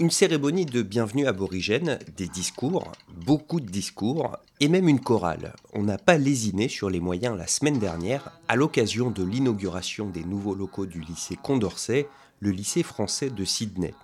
Une 0.00 0.10
cérémonie 0.10 0.66
de 0.66 0.82
bienvenue 0.82 1.26
aborigène, 1.26 1.98
des 2.16 2.28
discours, 2.28 2.92
beaucoup 3.08 3.60
de 3.60 3.66
discours, 3.66 4.38
et 4.60 4.68
même 4.68 4.88
une 4.88 5.00
chorale. 5.00 5.54
On 5.72 5.82
n'a 5.82 5.98
pas 5.98 6.18
lésiné 6.18 6.68
sur 6.68 6.90
les 6.90 7.00
moyens 7.00 7.36
la 7.36 7.46
semaine 7.46 7.78
dernière 7.78 8.32
à 8.48 8.56
l'occasion 8.56 9.10
de 9.10 9.22
l'inauguration 9.22 10.08
des 10.08 10.24
nouveaux 10.24 10.54
locaux 10.54 10.86
du 10.86 11.00
lycée 11.00 11.38
Condorcet, 11.40 12.08
le 12.40 12.50
lycée 12.50 12.82
français 12.82 13.30
de 13.30 13.44
Sydney. 13.44 13.94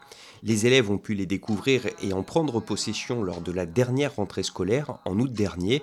Les 0.43 0.67
élèves 0.67 0.91
ont 0.91 0.99
pu 0.99 1.15
les 1.15 1.27
découvrir 1.27 1.87
et 2.03 2.13
en 2.13 2.23
prendre 2.23 2.61
possession 2.61 3.23
lors 3.23 3.41
de 3.41 3.53
la 3.53 3.67
dernière 3.67 4.17
rentrée 4.17 4.43
scolaire 4.43 4.99
en 5.05 5.19
août 5.19 5.33
dernier, 5.33 5.83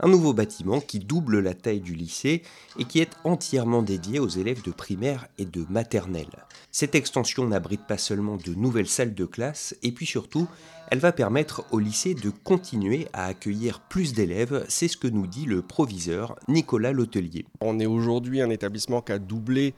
un 0.00 0.08
nouveau 0.08 0.32
bâtiment 0.32 0.80
qui 0.80 0.98
double 0.98 1.40
la 1.40 1.54
taille 1.54 1.80
du 1.80 1.94
lycée 1.94 2.42
et 2.78 2.84
qui 2.84 3.00
est 3.00 3.16
entièrement 3.24 3.82
dédié 3.82 4.20
aux 4.20 4.28
élèves 4.28 4.62
de 4.62 4.70
primaire 4.70 5.26
et 5.38 5.44
de 5.44 5.66
maternelle. 5.68 6.46
Cette 6.70 6.94
extension 6.94 7.46
n'abrite 7.46 7.86
pas 7.86 7.98
seulement 7.98 8.36
de 8.36 8.54
nouvelles 8.54 8.88
salles 8.88 9.14
de 9.14 9.24
classe, 9.24 9.74
et 9.82 9.90
puis 9.90 10.06
surtout, 10.06 10.48
elle 10.90 10.98
va 10.98 11.12
permettre 11.12 11.64
au 11.70 11.78
lycée 11.78 12.14
de 12.14 12.30
continuer 12.30 13.08
à 13.12 13.26
accueillir 13.26 13.80
plus 13.80 14.12
d'élèves, 14.12 14.64
c'est 14.68 14.88
ce 14.88 14.96
que 14.96 15.08
nous 15.08 15.26
dit 15.26 15.44
le 15.44 15.62
proviseur 15.62 16.36
Nicolas 16.48 16.92
Lotelier. 16.92 17.44
On 17.60 17.78
est 17.78 17.86
aujourd'hui 17.86 18.40
un 18.40 18.50
établissement 18.50 19.02
qui 19.02 19.12
a 19.12 19.18
doublé 19.18 19.74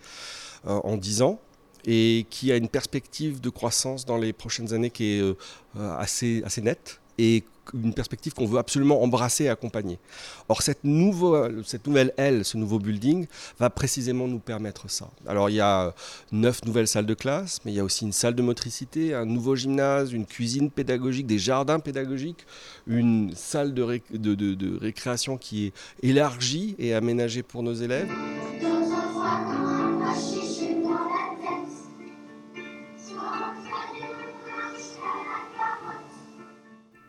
euh, 0.67 0.81
en 0.85 0.97
10 0.97 1.23
ans 1.23 1.41
et 1.85 2.27
qui 2.31 2.53
a 2.53 2.57
une 2.57 2.69
perspective 2.69 3.41
de 3.41 3.49
croissance 3.49 4.05
dans 4.05 4.19
les 4.19 4.33
prochaines 4.33 4.73
années 4.73 4.91
qui 4.91 5.17
est 5.17 5.21
euh, 5.21 5.35
assez, 5.75 6.43
assez 6.45 6.61
nette 6.61 7.01
et 7.21 7.45
une 7.75 7.95
perspective 7.95 8.35
qu'on 8.35 8.47
veut 8.47 8.59
absolument 8.59 9.03
embrasser 9.03 9.45
et 9.45 9.49
accompagner. 9.49 9.99
Or, 10.49 10.63
cette, 10.63 10.83
nouvelle 10.83 12.13
aile, 12.17 12.45
ce 12.45 12.57
nouveau 12.57 12.79
building, 12.79 13.27
va 13.61 13.71
précisément 13.71 14.27
nous 14.27 14.41
permettre 14.41 14.91
ça. 14.91 15.09
Alors, 15.27 15.51
il 15.51 15.57
y 15.57 15.61
a 15.61 15.95
neuf 16.33 16.65
nouvelles 16.65 16.89
salles 16.89 17.07
de 17.07 17.15
classe, 17.15 17.61
mais 17.65 17.73
il 17.73 17.77
y 17.77 17.81
a 17.81 17.85
aussi 17.85 18.05
une 18.05 18.13
salle 18.13 18.35
de 18.35 18.43
motricité, 18.43 19.15
un 19.15 19.27
nouveau 19.27 19.55
gymnase, 19.55 20.13
une 20.13 20.27
cuisine 20.27 20.71
pédagogique, 20.71 21.27
des 21.27 21.39
jardins 21.39 21.79
pédagogiques, 21.79 22.45
une 22.89 23.33
salle 23.37 23.73
de 23.75 24.79
récréation 24.81 25.37
qui 25.37 25.67
est 25.67 25.73
élargie 26.03 26.75
et 26.79 26.95
aménagée 26.95 27.43
pour 27.43 27.63
nos 27.63 27.75
élèves. 27.75 28.11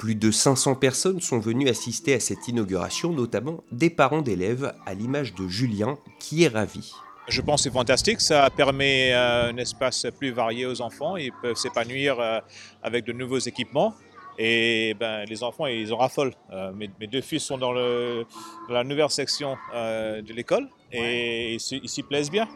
Plus 0.02 0.16
de 0.16 0.32
500 0.32 0.74
personnes 0.78 1.22
sont 1.22 1.38
venues 1.38 1.70
assister 1.70 2.16
à 2.16 2.20
cette 2.20 2.48
inauguration, 2.48 3.14
notamment 3.14 3.64
des 3.72 3.92
parents 3.92 4.24
d'élèves, 4.24 4.74
à 4.88 4.96
l'image 4.96 5.36
de 5.36 5.48
Julien, 5.48 6.00
qui 6.18 6.44
est 6.44 6.48
ravi. 6.48 6.92
Je 7.28 7.40
pense 7.40 7.60
que 7.62 7.64
c'est 7.66 7.74
fantastique, 7.74 8.20
ça 8.20 8.50
permet 8.50 9.14
euh, 9.14 9.52
un 9.52 9.58
espace 9.58 10.08
plus 10.18 10.32
varié 10.32 10.66
aux 10.66 10.82
enfants, 10.82 11.18
ils 11.18 11.32
peuvent 11.44 11.56
s'épanouir 11.56 12.20
euh, 12.20 12.40
avec 12.82 13.06
de 13.06 13.14
nouveaux 13.14 13.38
équipements. 13.38 13.94
Et 14.40 14.96
ben, 15.00 15.24
les 15.26 15.44
enfants, 15.44 15.68
ils 15.68 15.94
en 15.94 15.98
raffolent. 15.98 16.34
Euh, 16.52 16.72
mes, 16.74 16.90
deux 17.06 17.22
fils 17.22 17.44
sont 17.44 17.60
dans, 17.60 17.72
le, 17.72 18.26
la 18.70 18.84
nouvelle 18.84 19.12
section 19.12 19.56
de 19.72 20.34
l'école 20.34 20.68
et 20.92 21.54
ils 21.54 21.60
s'y 21.60 22.02
plaisent 22.02 22.32
bien. 22.32 22.48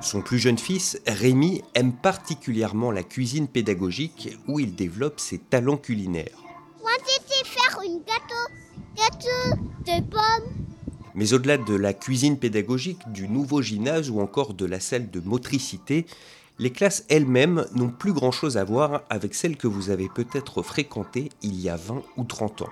Son 0.00 0.22
plus 0.22 0.40
jeune 0.40 0.58
fils, 0.58 1.00
Rémi, 1.06 1.62
aime 1.76 1.92
particulièrement 1.92 2.90
la 2.90 3.04
cuisine 3.04 3.46
pédagogique 3.46 4.36
où 4.48 4.58
il 4.58 4.74
développe 4.74 5.20
ses 5.20 5.38
talents 5.38 5.76
culinaires 5.76 6.43
une. 7.86 8.00
Mais 11.14 11.32
au-delà 11.32 11.58
de 11.58 11.74
la 11.74 11.92
cuisine 11.92 12.38
pédagogique, 12.38 13.00
du 13.12 13.28
nouveau 13.28 13.62
gymnase 13.62 14.10
ou 14.10 14.20
encore 14.20 14.54
de 14.54 14.66
la 14.66 14.80
salle 14.80 15.10
de 15.10 15.20
motricité, 15.20 16.06
les 16.58 16.70
classes 16.70 17.04
elles-mêmes 17.08 17.66
n'ont 17.74 17.90
plus 17.90 18.12
grand-chose 18.12 18.56
à 18.56 18.64
voir 18.64 19.02
avec 19.10 19.34
celles 19.34 19.56
que 19.56 19.66
vous 19.66 19.90
avez 19.90 20.08
peut-être 20.08 20.62
fréquentées 20.62 21.30
il 21.42 21.60
y 21.60 21.68
a 21.68 21.76
20 21.76 22.02
ou 22.16 22.24
30 22.24 22.62
ans. 22.62 22.70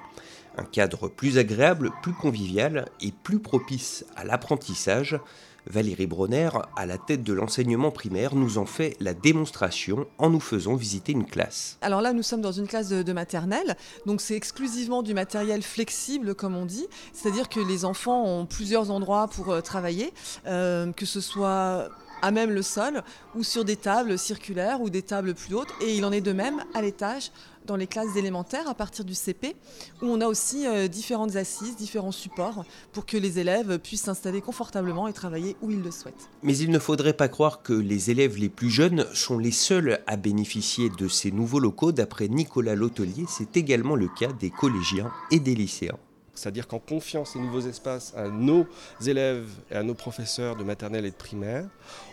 Un 0.57 0.65
cadre 0.65 1.09
plus 1.09 1.39
agréable, 1.39 1.91
plus 2.03 2.13
convivial 2.13 2.89
et 3.01 3.13
plus 3.23 3.39
propice 3.39 4.05
à 4.17 4.25
l'apprentissage, 4.25 5.19
Valérie 5.67 6.07
Bronner, 6.07 6.51
à 6.77 6.87
la 6.87 6.99
tête 6.99 7.23
de 7.23 7.33
l'enseignement 7.33 7.91
primaire, 7.91 8.35
nous 8.35 8.59
en 8.59 8.67
fait 8.67 8.97
la 9.01 9.15
démonstration 9.15 10.07
en 10.19 10.31
nous 10.31 10.41
faisant 10.41 10.75
visiter 10.75 11.13
une 11.13 11.25
classe. 11.25 11.79
Alors 11.83 12.01
là, 12.01 12.13
nous 12.13 12.23
sommes 12.23 12.41
dans 12.41 12.53
une 12.53 12.67
classe 12.67 12.89
de, 12.89 13.13
maternelle, 13.13 13.77
donc 14.07 14.21
c'est 14.21 14.35
exclusivement 14.35 15.03
du 15.03 15.15
matériel 15.15 15.63
flexible, 15.63 16.35
comme 16.35 16.57
on 16.57 16.67
dit, 16.67 16.87
c'est-à-dire 17.13 17.49
que 17.49 17.61
les 17.61 17.85
enfants 17.85 18.25
ont 18.25 18.47
plusieurs 18.47 18.91
endroits 18.91 19.29
pour 19.29 19.51
euh, 19.51 19.61
travailler, 19.61 20.13
euh, 20.47 20.91
que 20.93 21.07
ce 21.07 21.21
soit 21.21 21.89
à 22.23 22.31
même 22.31 22.51
le 22.51 22.63
sol 22.63 23.03
ou 23.35 23.43
sur 23.43 23.65
des 23.65 23.77
tables 23.77 24.19
circulaires 24.19 24.81
ou 24.81 24.89
des 24.89 25.03
tables 25.03 25.35
plus 25.35 25.55
hautes. 25.55 25.75
Et 25.81 25.97
il 25.97 26.05
en 26.05 26.13
est 26.13 26.21
de 26.21 26.33
même 26.33 26.63
à 26.75 26.81
l'étage 26.81 27.31
dans 27.67 27.77
les 27.77 27.87
classes 27.87 28.17
élémentaires 28.17 28.69
à 28.69 28.75
partir 28.75 29.05
du 29.05 29.15
CP, 29.15 29.55
où 30.03 30.07
on 30.07 30.21
a 30.21 30.27
aussi 30.27 30.67
euh, 30.67 30.89
différentes 30.89 31.37
assises, 31.37 31.77
différents 31.77 32.13
supports 32.13 32.65
pour 32.93 33.07
que 33.07 33.17
les 33.17 33.39
élèves 33.39 33.79
puissent 33.79 34.03
s'installer 34.03 34.41
confortablement 34.41 35.07
et 35.09 35.13
travailler 35.13 35.57
où 35.63 35.71
ils 35.71 35.83
le 35.83 35.91
souhaitent. 35.91 36.29
Mais 36.43 36.57
il 36.57 36.71
ne 36.71 36.79
faudrait 36.79 37.13
pas 37.13 37.29
croire 37.29 37.63
que 37.63 37.73
les 37.73 38.11
élèves 38.11 38.37
les 38.37 38.49
plus 38.49 38.71
jeunes 38.71 39.07
sont 39.15 39.39
les 39.39 39.53
seuls 39.53 40.01
à 40.07 40.17
bénéficier 40.17 40.91
de 40.91 41.09
ces 41.09 41.31
nouveaux 41.31 41.61
locaux. 41.61 41.93
D'après 41.93 42.29
Nicolas 42.29 42.75
Lotelier, 42.75 43.27
c'est 43.29 43.57
également 43.57 43.97
le 43.97 44.09
cas 44.09 44.33
des 44.33 44.51
collégiens 44.51 45.13
et 45.31 45.39
des 45.39 45.55
lycéens. 45.55 45.99
C'est-à-dire 46.35 46.67
qu'en 46.67 46.79
confiant 46.79 47.25
ces 47.25 47.39
nouveaux 47.39 47.61
espaces 47.61 48.15
à 48.17 48.29
nos 48.29 48.67
élèves 49.05 49.49
et 49.71 49.77
à 49.77 49.83
nos 49.83 49.95
professeurs 49.95 50.57
de 50.57 50.65
maternelle 50.65 51.05
et 51.05 51.11
de 51.11 51.17
primaire, 51.17 51.67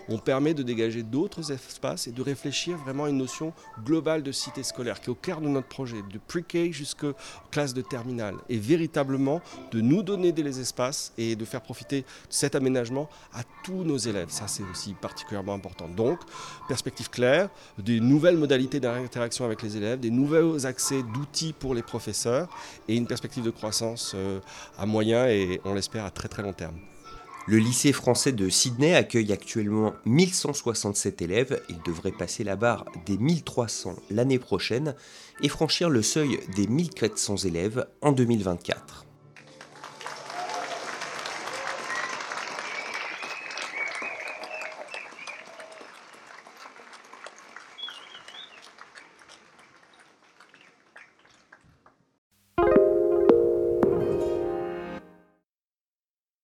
on 0.09 0.17
permet 0.17 0.53
de 0.53 0.63
dégager 0.63 1.03
d'autres 1.03 1.51
espaces 1.51 2.07
et 2.07 2.11
de 2.11 2.21
réfléchir 2.21 2.77
vraiment 2.77 3.05
à 3.05 3.09
une 3.09 3.17
notion 3.17 3.53
globale 3.85 4.23
de 4.23 4.31
cité 4.31 4.63
scolaire 4.63 4.99
qui 4.99 5.07
est 5.07 5.09
au 5.09 5.15
cœur 5.15 5.39
de 5.39 5.47
notre 5.47 5.67
projet, 5.67 5.97
de 6.11 6.19
pre-K 6.27 6.71
jusqu'aux 6.71 7.13
classes 7.51 7.73
de 7.73 7.81
terminale, 7.81 8.35
et 8.49 8.57
véritablement 8.57 9.41
de 9.71 9.81
nous 9.81 10.01
donner 10.01 10.31
des 10.31 10.59
espaces 10.59 11.13
et 11.17 11.35
de 11.35 11.45
faire 11.45 11.61
profiter 11.61 12.01
de 12.01 12.05
cet 12.29 12.55
aménagement 12.55 13.07
à 13.33 13.43
tous 13.63 13.83
nos 13.83 13.97
élèves. 13.97 14.29
Ça, 14.29 14.47
c'est 14.47 14.63
aussi 14.63 14.93
particulièrement 14.93 15.53
important. 15.53 15.87
Donc, 15.87 16.19
perspective 16.67 17.09
claire, 17.09 17.49
des 17.77 17.99
nouvelles 17.99 18.37
modalités 18.37 18.79
d'interaction 18.79 19.45
avec 19.45 19.61
les 19.61 19.77
élèves, 19.77 19.99
des 19.99 20.09
nouveaux 20.09 20.65
accès 20.65 21.03
d'outils 21.03 21.53
pour 21.53 21.75
les 21.75 21.83
professeurs 21.83 22.49
et 22.87 22.95
une 22.95 23.05
perspective 23.05 23.43
de 23.43 23.51
croissance 23.51 24.08
euh, 24.15 24.39
à 24.77 24.85
moyen 24.85 25.27
et 25.27 25.61
on 25.65 25.73
l'espère 25.73 26.05
à 26.05 26.11
très 26.11 26.27
très 26.27 26.43
long 26.43 26.53
terme. 26.53 26.75
Le 27.47 27.57
lycée 27.57 27.93
français 27.93 28.31
de 28.31 28.47
Sydney 28.47 28.93
accueille 28.93 29.31
actuellement 29.33 29.95
1167 30.05 31.21
élèves. 31.23 31.63
Il 31.69 31.81
devrait 31.81 32.11
passer 32.11 32.43
la 32.43 32.55
barre 32.55 32.85
des 33.07 33.17
1300 33.17 33.95
l'année 34.11 34.37
prochaine 34.37 34.93
et 35.41 35.49
franchir 35.49 35.89
le 35.89 36.03
seuil 36.03 36.39
des 36.55 36.67
1400 36.67 37.37
élèves 37.37 37.87
en 38.01 38.11
2024. 38.11 39.08